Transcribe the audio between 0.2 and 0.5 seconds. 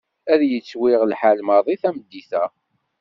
Ad